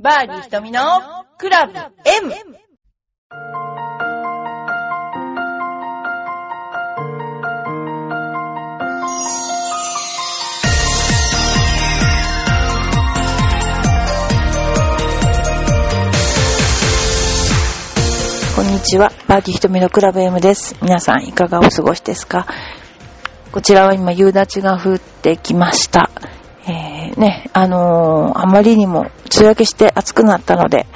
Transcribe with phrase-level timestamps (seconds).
[0.00, 0.80] バーディー瞳の
[1.38, 1.88] クラブ M!
[18.54, 19.10] こんにちは。
[19.26, 20.76] バーディー瞳のクラブ M です。
[20.80, 22.46] 皆さんいかがお過ごしですか？
[23.50, 26.08] こちらは今夕立が降ってきました。
[27.18, 29.10] ね、あのーあまりにも梅
[29.40, 30.86] 雨明けして暑くなったので、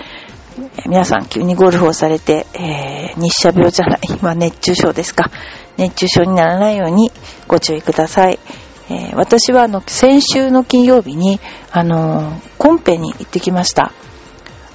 [0.87, 5.31] 皆さん急にゴルフをされて、えー日射病じゃない、 今熱中症ですか。
[5.77, 7.11] 熱中症にならないように
[7.49, 8.39] ご注意ください。
[8.89, 11.41] えー私はあの、先週の金曜日に、
[11.73, 13.93] あのーコンペに行ってきました。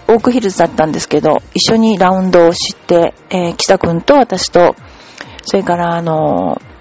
[0.09, 4.76] オークヒルズだったんですけど、一緒にラウンドをして、えー北くんと私と、
[5.45, 6.77] それからあのー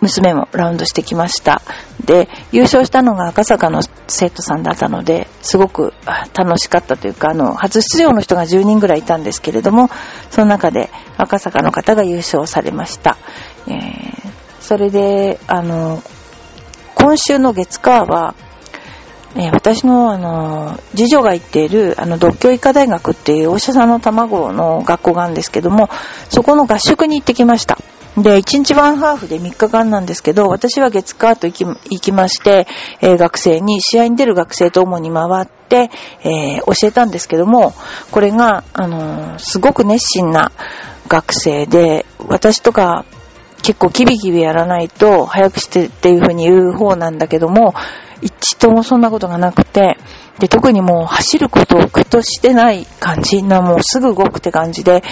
[0.00, 1.62] 娘もラウンドしてきました。
[2.04, 5.94] で、優勝したのが赤坂の生徒さんだったので、すごく
[6.34, 9.90] 楽しかったというか、あの、初出場の人が10人ぐらいいたんですけれども、
[10.30, 13.16] その中で赤坂の方が優勝されました。
[13.66, 16.02] えーそれで、あの、
[16.96, 18.34] 今週の月火は、
[19.36, 25.88] えー私の、あの、次女が行っている、あの、独協医科大学っていうお医者さんの卵の学校があるんですけども、
[26.30, 27.78] そこの合宿に行ってきました。
[28.16, 32.66] で、1日ワンハーフで3日間なんですけど、私は月火と行き行きまして、
[33.02, 35.90] えー学生に、試合に出る学生と主に回って、
[36.22, 37.74] えー教えたんですけども、
[38.10, 40.50] これが、あのーすごく熱心な
[41.08, 43.04] 学生で、私とか
[43.62, 47.74] 結構キビキビやらないと早くしてっていう風に言う方なんだけども、
[48.22, 49.98] 一度もそんなことがなくて、
[50.38, 55.02] で、特にもう走ることを苦としてない感じな、もうすぐ動くって感じで、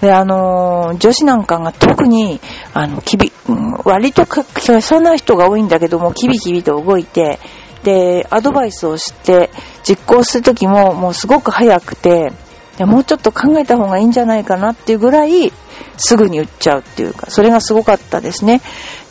[0.00, 2.40] で、あのー女子なんかが特に、
[2.74, 7.38] あの、きび、うん割とか、消さない人が多いんだけども、キビキビと動いて、
[7.82, 9.50] で、アドバイスをして、
[9.82, 12.32] 実行するときも、もうすごく早くて、
[12.78, 15.52] もうちょっと考えた方がいいんじゃないかなっていうぐらい、
[15.96, 18.60] すぐに打っちゃうっていうか、それがすごかったですね。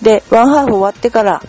[0.01, 1.41] で、ワンハーフ終わってから、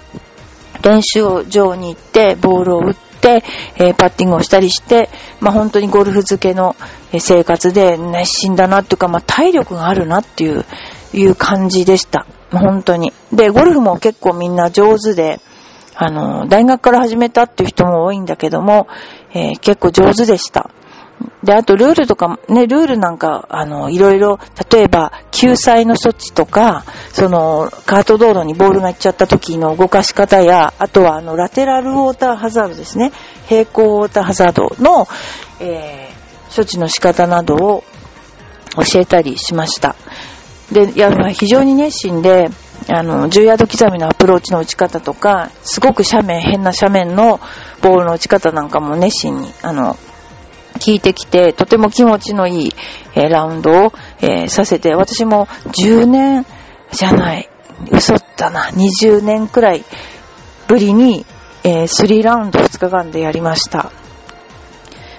[0.83, 2.95] 練習場に行って、ボールを打っ、
[3.27, 5.09] えーパッティングをしたりして、
[5.41, 6.77] まあ本当にゴルフ漬けの
[7.19, 10.65] 生活で熱心だなっていうか、まあ体力があるなっていう、
[11.13, 12.27] いう感じでした。
[12.53, 13.13] 本当に。
[13.33, 15.41] で、ゴルフも結構みんな上手で、
[15.95, 18.89] あの、大学から始めたっていう人も多いんだけども、
[19.35, 20.71] えー結構上手でした。
[21.43, 24.39] で、あとルールとか、ね、ルールなんか、あの、いろいろ、
[24.71, 33.13] 例えば、救済の措置とか、その、カート道路にボールが行っちゃった時の動かし方や、あとは、あの、ラテラルウォーターハザードですね。
[33.47, 35.07] 平行ウォーターハザードの、
[35.61, 36.19] えー
[36.55, 37.85] 処置の仕方などを
[38.93, 39.97] 教えたりしました。
[40.73, 42.49] で、いや、非常に熱心で、
[42.89, 47.41] あの、10ヤード刻みのアプローチの打ち方とか、すごく斜面、変な斜面の
[47.83, 49.97] ボールの打ち方なんかも熱心に、あの、
[50.79, 52.73] 聞いてきて、とても気持ちのいい、
[53.15, 56.47] えーラウンドを、えーさせて、私も10年
[56.93, 57.49] じゃない、
[57.91, 59.85] 嘘だな、20年くらい
[60.67, 61.27] ぶりに、
[61.65, 63.91] えー3ラウンド2日間でやりました。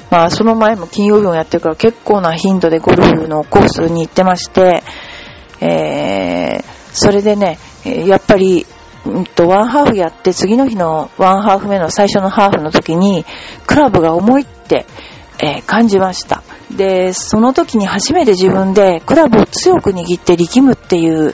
[0.09, 4.83] まあ、その前も金曜日もやってるから結構な頻度でゴルフのコースに行ってまして、
[5.61, 8.65] えーそれでね、やっぱり、
[9.05, 13.25] うんと、ワンハーフやって、次の日のワンハーフ目の最初のハーフの時に、
[13.65, 14.85] クラブが重いって、
[15.41, 16.43] えー感じました。
[16.75, 21.33] で、その時に初めて自分でクラブを強く握って力むっていう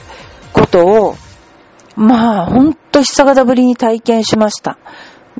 [0.52, 1.16] ことを、
[1.96, 4.78] まあ、ほんと久方ぶりに体験しました。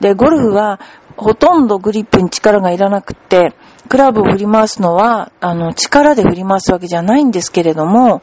[0.00, 0.80] で、ゴルフは
[1.16, 3.54] ほとんどグリップに力がいらなくって、
[3.88, 8.22] クラブを振り回すのは、あの、力で振り回すわけじゃないんですけれども、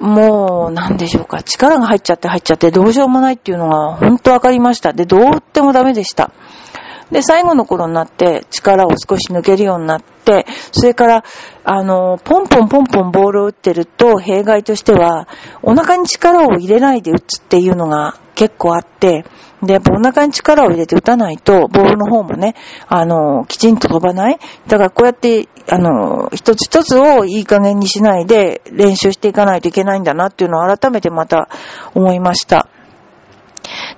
[0.00, 4.92] もう、なんでしょうか、力が入っちゃって入っちゃってどうしようもないっていうのが本当わかりました。
[4.92, 6.32] で、どうってもダメでした。
[7.14, 11.24] で、最後の頃になって力を少し抜けるようになって、それから、
[11.62, 15.28] あの、ポンポンポンポンボールを打ってると、弊害としては、
[15.62, 19.24] お腹に力を入れないで打つっていうのが結構あって、
[19.62, 22.56] で、やっぱお腹に力を入れて打たないと、ボールの方もね、
[22.88, 24.38] あの、きちんと飛ばない。
[24.66, 31.48] だからこうやって、あの、一つ一つをいい加減にしないで練習していかないといけないんだなっていうのを改めてまた
[31.94, 32.66] 思いました。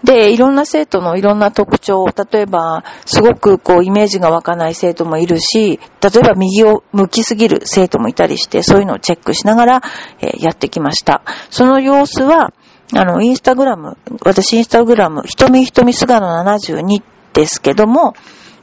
[0.04, 9.82] で、いろんな生徒のいろんな特徴、例えば、すごくこう、イメージが湧かない生徒もいるし、例えば右を向きすぎる生徒もいたりして、そういうのをチェックしながら、
[10.20, 11.22] えーやってきました。
[11.50, 12.52] その様子は、
[12.94, 17.02] あの、インスタグラム、私インスタグラム、ひとみひとみ菅野72
[17.32, 18.14] ですけども、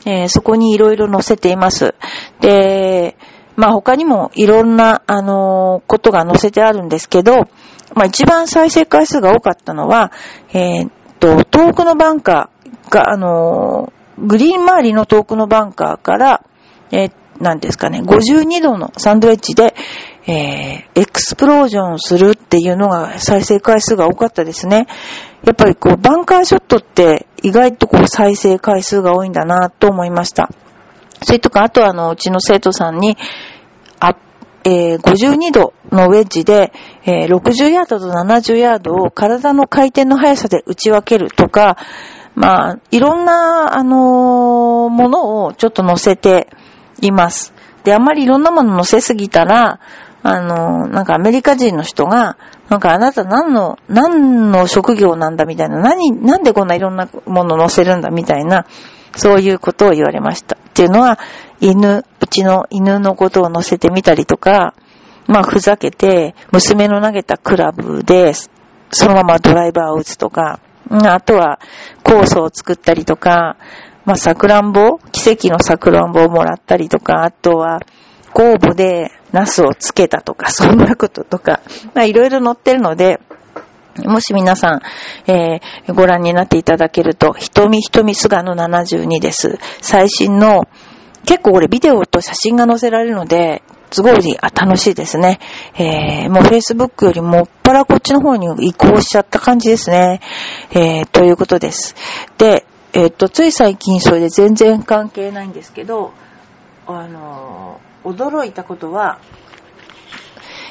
[0.05, 1.95] えーそこにいろいろ載せています。
[2.39, 3.17] で、
[3.55, 7.47] まあ他にもいろんな、あのーことが載せてあるんですけど、
[7.95, 10.11] まあ一番再生回数が多かったのは、
[10.53, 10.89] えー
[11.23, 16.45] と、遠くのバンカーが、あのグリーン周りの遠くのバンカーから、
[16.91, 19.73] えー、なんですかね、52度のサンドイッチで、
[20.27, 24.87] えー、エクスプロージョンするっていうのが再生回数が多かったですね。
[25.45, 30.49] やっぱりこう、バンカーショットって意外とこう再生回数が多いんだなと思いました。
[31.21, 33.17] それとか、あとはあの、うちの生徒さんに、
[34.65, 36.71] えー、52度のウェッジで、
[37.03, 41.77] えー、60ヤードと70ヤードを体の回転の速さで打ち分けるとか、
[42.35, 46.47] まあ、いろんな、あのー、ものをちょっと乗せて
[47.01, 47.53] います。
[47.83, 49.79] で、あんまりいろんなもの乗せすぎたら、
[50.23, 52.37] あの、なんかアメリカ人の人が、
[52.69, 58.65] なんかあなた何の、何の職業なんだみたいな、何、なんでこんないろんなもの乗せるんだみたいな、
[59.15, 60.55] そういうことを言われました。
[60.55, 61.19] っていうのは、
[61.63, 64.75] 犬、うちの犬のことを乗せてみたりとか、
[65.27, 68.33] まあふざけて、娘の投げたクラブで、
[68.91, 71.59] そのままドライバーを打つとか、あとは、
[72.03, 73.55] コースを作ったりとか、
[74.03, 77.79] まあ、さくらんぼ奇跡のさくらんぼをもらったりとか、あとは、
[78.33, 81.61] 酵母でナスをつけたとか、そんなこととか、
[81.93, 83.21] まあ、いろいろ載ってるので、
[84.05, 84.81] もし皆さ
[85.27, 89.59] ん、えー、ご覧になっていただけると、ひとみひとみ菅野72です。
[89.81, 90.67] 最新の、
[91.25, 95.39] 結構これビデオと写真が載せられるので、すごい楽しいですね。
[95.75, 100.19] えー、もう Facebook よりもっぱらこっちの方に移行しちゃった感じですね。
[100.71, 101.95] えー、ということです。
[102.37, 106.13] で、えー、っと、つい最近それで全然関係ないんですけど、
[106.87, 109.19] あのー、驚いたことは、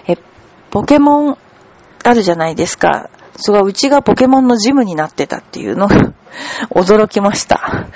[0.08, 0.16] え、
[0.70, 1.38] ポケモン
[2.04, 3.08] あるじゃないですか。
[3.36, 5.88] それがうちがポケモンのジムになってたっていうの
[6.70, 7.86] 驚きました。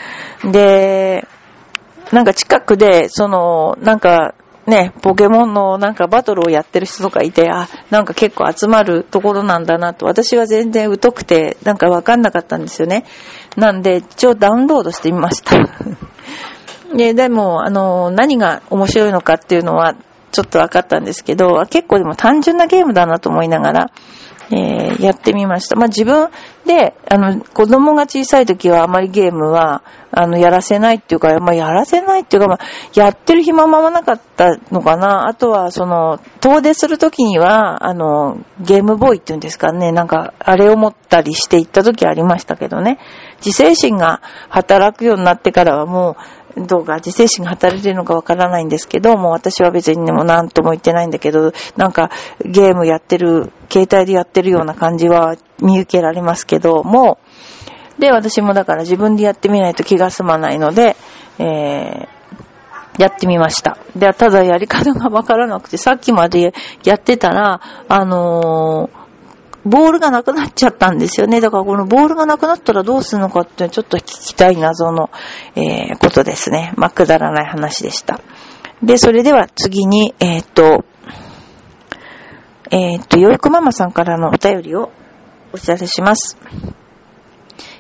[0.45, 1.27] で、
[2.13, 4.35] なんか近くで、その、なんか、
[4.67, 13.05] ね、ポケモンのなんかバトルをやってる人とかいて、あ、なんか結構集まるところなんだなと、私は全然疎くて、なんかわかんなかったんですよね。
[13.57, 15.57] なんで、一応ダウンロードしてみました。
[16.95, 19.95] で、でも、あの、何が面白いのかっていうのは、
[20.33, 23.91] ちょっと分かったんですけど、結構でも単純なゲームだなと思いながら、
[24.51, 25.77] えー、やってみました。
[25.77, 26.29] まあ、自分
[26.67, 29.83] で、あの、子供が小さい時はあまりゲームは、
[30.13, 32.59] あの、やらせないっていうか、まあ、やらせないっていうか、まあ、
[32.95, 35.27] やってる暇ままなかったのかな。
[35.27, 42.99] あとは、その、遠出する時には、あの、ゲームボーイっていうんですかね、なんか、あれを持ったりして行った時ありましたけどね。
[43.45, 46.17] 自制心が働くようになってからはもう、
[46.57, 52.11] どうか自制心が働いてるのかわからないんですけど、もう私は別にも何とも言ってないんだけど、なんか
[52.41, 57.19] ゲームやってる、携帯でやってるような感じは見受けられますけども、
[57.99, 60.97] で、私もだから自分でやってみないと気が済まないので、
[61.39, 63.79] えー、やってみました。
[63.95, 66.55] で、ただやり方がわからなくて、さっきまで
[66.85, 69.06] やってたら、あのー
[69.67, 71.41] ボールがなくなっちゃったんですよね。
[71.41, 75.11] だからこのボールがなくなったらどうするのかってちょっと聞きたい謎の、
[75.57, 76.73] えー、ことですね。
[76.77, 78.21] まあ、くだらない話でした。
[78.83, 80.85] で、それでは次に、えっ、と、
[82.71, 84.93] えっ、と、よいこママさんからのお便りを
[85.53, 86.37] お知らせします。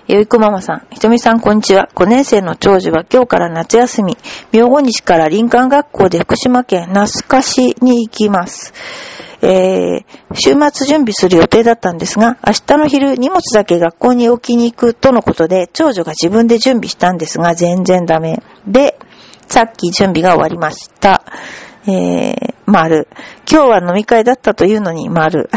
[0.08, 1.88] よいこママさん、ひとみさんこんにちは。
[1.96, 4.16] 5年生の長女は今日から夏休み、
[4.52, 8.72] 明後日から林間学校で福島県那須賀市に行きます。
[9.42, 18.40] えー、週末準備する予定だったんですが、明日の昼荷物だけ学校に置きに行くとのことで、長女が自分で準備したんですが、全然ダメ。
[18.64, 19.00] で、
[19.48, 21.24] さっき準備が終わりました。
[21.88, 23.08] えー、丸。
[23.50, 25.50] 今日は飲み会だったというのに丸。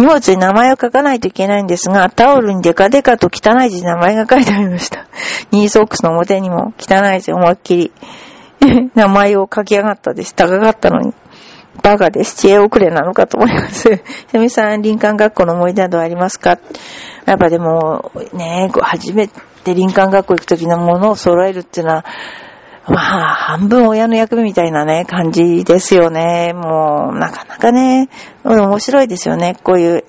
[0.00, 5.06] 荷物に名前を書かないといけないんですが、タオルにデカデカと汚い字で名前が書いてありました。
[5.52, 7.92] ニーソックスの表にも汚い字思いっきり
[8.94, 10.34] 名前を書き上がったです。
[10.34, 11.12] 高かったのに。
[11.82, 12.36] バカです。
[12.36, 13.90] 知恵遅れなのかと思います。
[14.00, 14.02] ひ
[14.32, 16.58] とみさん、林間学校の思い出などありますか？
[17.26, 19.34] やっぱでも、ね、初めて
[19.74, 22.04] 林間学校行くときのものを揃えるっていうのは、
[22.86, 26.52] まあ、半分親の役目みたいなね、感じですよね。
[26.54, 28.08] もう、なかなかね、
[28.44, 29.56] 面白いですよね。
[29.62, 30.04] こういう、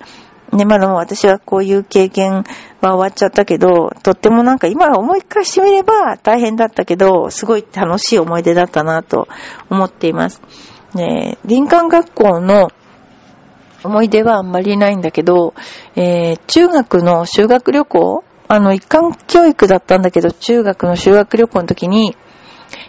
[0.54, 2.44] ね、まだも私はこういう経験
[2.82, 9.28] は終わっちゃったけど、とってもなんか今思い返してみれば大変だったけど、すごい楽しい思い出だったなと
[9.70, 10.42] 思っています。
[10.94, 12.70] ね、林間学校の
[13.84, 15.54] 思い出はあんまりないんだけど、
[15.96, 18.24] えー、中学の修学旅行？
[18.48, 22.18] あの、一貫教育だったんだけど、中学の修学旅行の時に、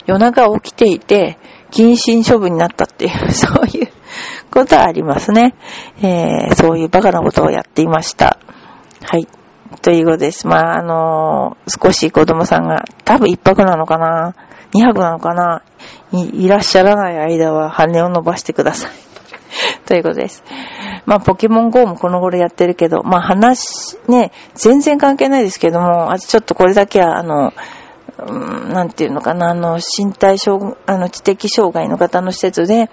[0.06, 1.38] 夜中起きていて、
[1.70, 3.88] 謹慎処分になったっていう、 そういう
[4.50, 5.54] ことはありますね。
[6.02, 8.38] えー、そういうバカなことをやっていました。
[9.04, 9.26] はい。
[9.80, 10.46] ということです。
[10.46, 14.34] まあ、あのー、少し子供さんが、多分一泊なのかな
[14.74, 15.62] 二泊なのかな
[16.12, 18.90] いいらっしゃらない間は羽を伸ばしてください。
[19.86, 20.42] ということです。
[21.06, 27.52] まあ、ポケモン GO もこの頃やってるけど、まあ、話、ね、全然関係ないですけども、あとちょっとこれだけは、あの、
[28.28, 32.90] うんなんていうのかな、あの、身体障、あの、知的障害の方の施設で、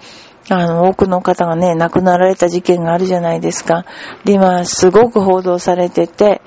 [0.50, 3.86] あの、多くの方がね、亡くなられた事件があるじゃないですか。
[4.25, 6.41] で、今、すごく報道されてて、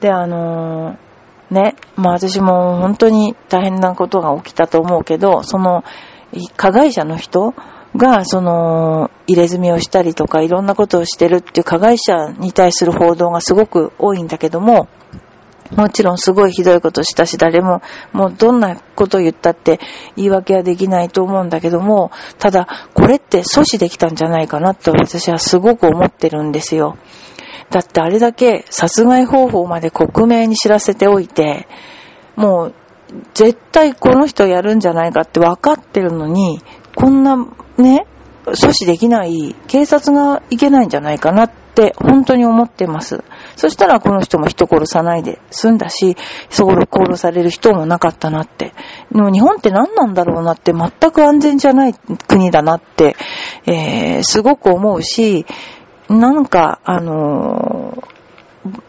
[0.00, 1.08] で、あのー
[1.50, 5.82] ね、まあ私も本当に大変なことが起きたと思うけど、その、
[6.56, 7.54] 加害者の人
[7.96, 14.88] が、その、入れ墨をしたりとか、いろんなことをしてるっていう加害者に対する報道がすごく多いんだけども、
[15.76, 17.82] もちろんすごいひどいことしたし、誰も、
[18.12, 19.80] もうどんなこと言ったって
[20.16, 26.96] 言い訳はできないと思うんだけども、ただ、これって阻止できたんじゃないかなと私はすごく思ってるんですよ。
[27.70, 31.68] だってあれだけ殺害方法まで克明に知らせておいて、
[32.34, 32.74] もう
[33.34, 36.62] 絶対この人やるんじゃないかって分かってるのに、
[36.94, 37.36] こんな
[37.76, 38.06] ね、
[38.54, 43.22] 阻止できない警察がいけないんじゃないかなって本当に思ってます。
[43.56, 46.16] そしたらこの人も人殺さないで済んだし、
[46.50, 48.74] そこ殺される人もなかったなって。
[49.12, 53.16] でも日本って何なんだろうなって全く安全じゃない国だなって、
[53.66, 55.46] えー、すごく思うし、
[56.08, 58.17] なんか、あのー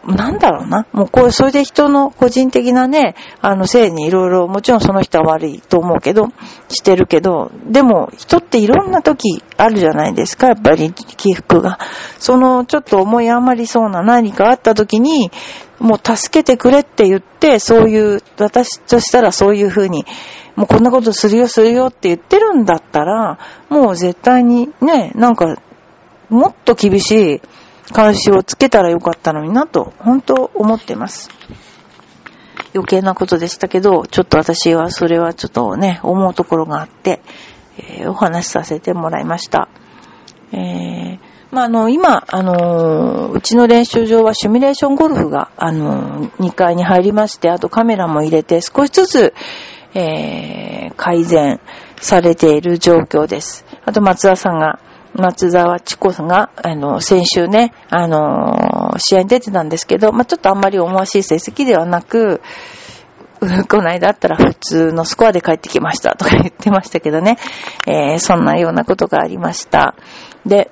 [0.06, 0.86] なんだろうな。
[0.92, 6.28] もうこう、それで人の個人的なね、あの、せいにいろいろ、もちろんその人は悪いと思うけど、
[6.68, 11.78] してるけど、でも、人っていろんな時あるじゃないですか、やっぱり起伏が。
[12.18, 15.30] その、ちょっと思い余りそうな何かあった時に、
[15.78, 20.04] もう助けてくれって言って、そういう、私としたらそういうふうに、
[20.56, 25.56] もうこんなことするよ、するよって言ってるんだったら、もう絶対にね、なんか、
[26.28, 27.40] もっと厳しい、
[27.94, 31.30] 監視をつけたらよかったのになと、本当思ってます。
[32.74, 37.20] 余計なことでしたけど、ちょっと私はそれはちょっとね、思うところがあって、
[37.78, 39.68] えー、お話しさせてもらいました。
[40.52, 41.18] えー、
[41.50, 49.34] まあ、あの、今、あのー、うちの練習場はシミュレーションゴルフが、あのー、2階に入りまして、あとカメラも入れて少しずつ、
[49.94, 51.60] えー、改善
[52.00, 53.64] されている状況です。
[53.84, 54.78] あと松田さんが、
[55.14, 62.40] 松沢千子さんが、あの、先週ね、あの、試合に出てたんですけど、まあ、ちょっとあんまり思わしい成績ではなく、
[63.68, 67.38] この間あったら普通のスコアで帰ってきましたとか 言ってましたけどね、
[67.86, 69.94] えー、そんなようなことがありました。
[70.44, 70.70] で、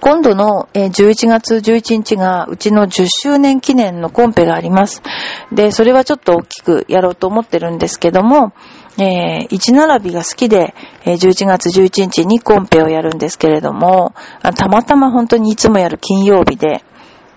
[0.00, 5.02] 今度の11月11日がうちの10周年記念のコンペがあります。
[5.50, 8.52] で、それはちょっと大きくやろうと思ってるんですけども、
[9.00, 10.74] えー、1並びが好きで、
[11.04, 14.14] えー、11月11日にコンペをやるんですけれども、
[14.56, 16.82] たまたま本当にいつもやる金曜日で、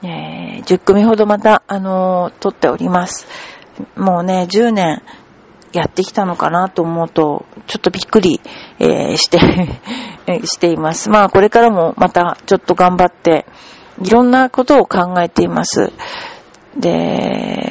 [0.04, 3.28] えー、10組ほどまた、あのー、撮っております。
[3.96, 5.04] もうね、10年
[5.72, 8.42] やってきたのかなと思うと、ちょっとびっくり、
[8.80, 9.40] えー、して
[10.46, 11.10] しています。
[11.10, 13.46] まあ、これからもまたちょっと頑張って、
[14.02, 15.92] いろんなことを考えています。
[16.78, 17.71] で、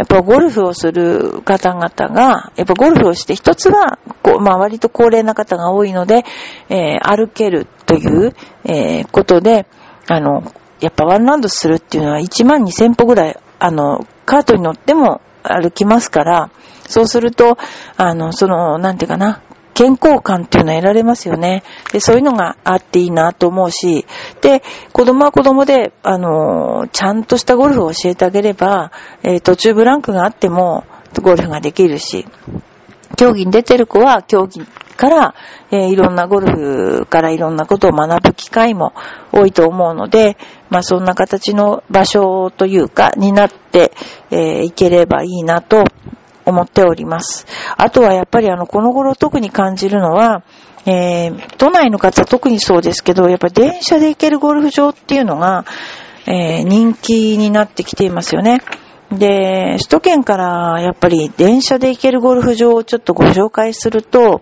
[0.00, 6.24] やっぱゴルフをする方々が、やっぱゴルフをして一つは、こうまあ割と高齢な方が多いので、
[6.70, 9.66] えー、歩けるという、えー、ことで、
[10.08, 16.50] あの、やっぱワンランドするっていうのは1万2000歩ぐらい、あの、カートに乗っても歩きますから、
[16.88, 17.58] そうすると、
[17.98, 19.42] あの、その、なんていうかな、
[19.74, 21.62] 健康感っていうのは得られますよね。
[21.92, 24.06] で、そういうのがあっていいなと思うし、
[24.40, 24.62] で、
[24.92, 30.84] 子供は子供で、あの、ちゃんとしたゴルフを教えてあげれば、えー、途中ブランクがあっても、
[31.22, 32.26] ゴルフができるし、
[33.16, 34.64] 競技に出てる子は競技
[34.96, 35.34] から、
[35.70, 38.92] えー、いろんなゴルフからいろんなことを学ぶ機会も
[39.32, 40.36] 多いと思うので、
[40.68, 43.92] まあそんな形の場所というか、になって、
[44.30, 45.84] えー、いければいいなと
[46.50, 47.46] 思っております。
[47.76, 50.42] あとはやっぱりあの、この頃特に感じるのは、
[50.86, 55.64] えー、都内の方特にそうですけど、やっぱ電車で行けるゴルフ場っていうのが、
[56.26, 58.60] えー、人気になってきていますよね。
[59.10, 64.40] で、首都圏からやっぱり電車で行けるゴルフ場をちょっとご紹介すると、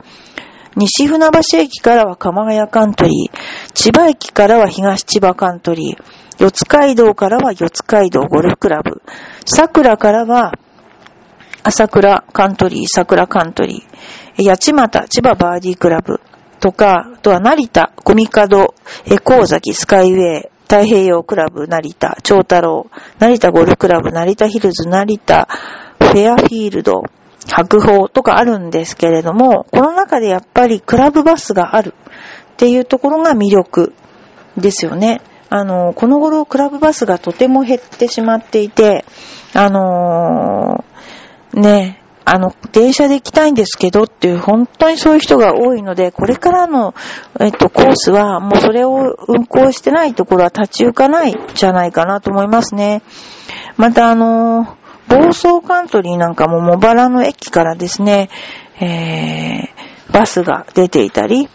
[0.77, 6.03] 西船橋駅からは鎌ヶ谷カントリー、千葉駅からは東千葉カントリー、
[6.39, 9.03] 四街道からは四街道ゴルフクラブ、
[9.45, 10.53] 桜からは
[11.69, 16.19] 朝倉カントリー、桜カントリー、八街千葉バーディークラブ
[16.61, 18.75] とか、あとは成田、コミカド、
[19.23, 22.87] 神崎スカイウェイ、太平洋クラブ成田、長太郎、
[23.19, 25.47] 成田ゴルフクラブ、成田ヒルズ、成田、
[25.99, 27.03] フェアフィールド、
[27.47, 31.93] 白鵬とかあるんですけれども、この中でやっぱりクラブバスがある
[32.53, 33.93] っていうところが魅力
[34.57, 35.21] ですよね。
[35.51, 39.05] あの、この頃クラブバスがとても減ってしまっていて、
[39.53, 40.99] あのー、
[41.55, 46.95] ね、あの、電車で行きたいんですけどっていう、本当にそういう人が多いので、これからの、
[47.41, 53.03] えっと、コースは、もうそれを運行してないところは立ち行かないじゃないかなと思いますね。
[53.79, 54.77] また、あの、
[55.09, 58.29] 暴走カントリーなんかも茂原の駅からですね、
[58.79, 61.49] えー、バスが出ていたり、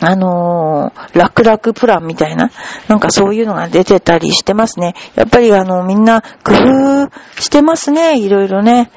[0.00, 2.50] あのー、楽々プランみたいな、
[2.88, 4.94] なんかそういうのが出てたりしてますね。
[5.16, 8.90] やっぱりあの、みんな工夫してますね、いろいろね。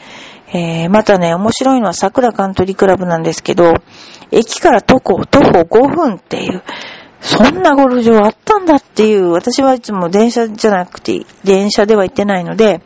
[0.54, 3.76] えー、またね、面白いのは桜カントリークラブなんですけど、
[4.32, 6.62] 駅から徒歩、徒歩5分っていう、
[7.22, 12.82] そんなゴルフ場あったんだっていう、私はいつも電車じゃなくて、電車では行ってないので、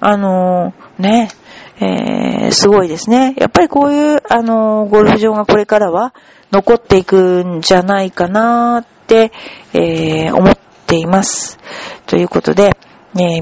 [0.00, 1.30] あのー、ね、
[1.82, 3.34] えー、すごいですね。
[3.36, 6.14] やっぱりこういう、あの、ゴルフ場がこれからは
[6.52, 9.32] 残っていくんじゃないかなって、
[9.72, 11.58] えー、思っています。
[12.06, 12.76] ということで、
[13.18, 13.40] え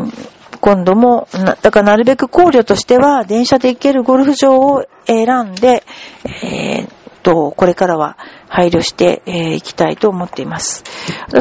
[0.61, 1.29] 今度も、
[1.63, 5.85] だからなるべく考慮としては、電車で行けるゴルフ場を選んで、
[6.25, 6.89] えー、
[7.23, 8.17] と、これからは
[8.49, 10.85] 配慮してい、えー、きたいと思っています。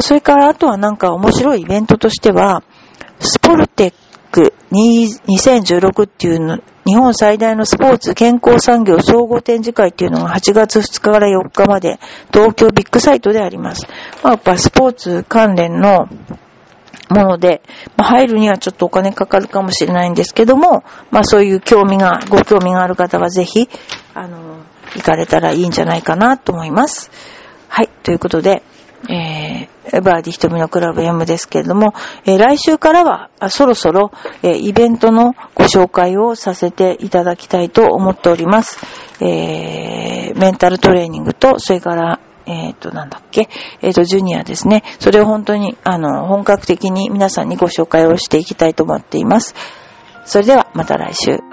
[0.00, 2.62] それからあとはなんか面白いイベントとしては、
[3.18, 3.94] スポルテッ
[4.30, 12.00] ク2016っていう、日本最大のスポーツ健康産業総合展示会っていうのが8月2日から4日まで
[12.32, 13.86] 東京ビッグサイトであります。
[14.24, 16.08] まあ、やっぱスポーツ関連の
[17.08, 17.62] もので、
[17.96, 20.82] まあ、入るにはちょっとお金かかるかもしれないんですけども、
[21.12, 23.68] まあそういう興味が、ご興味がある方はぜひ、
[24.14, 24.64] あの、
[24.96, 27.12] 行かれたらいいんじゃないかなと思います。
[27.68, 28.64] はい、ということで、
[29.08, 29.49] えー、
[30.00, 31.94] バーディ瞳のクラブ M ですけれども、
[32.24, 38.78] えー、来週からは、そろそろ、えー、イベントのご紹介をさせていただきたいと思っております。
[39.20, 43.48] えー、メンタルトレーニングと、それから、えっ、ー、と、なんだっけ、
[43.80, 44.82] えっ、ー、と、ジュニアですね。
[44.98, 49.54] それを本当に、あの、本格的に皆さんにご紹介をしていきたいと思っています。
[50.24, 51.49] それでは、また来週。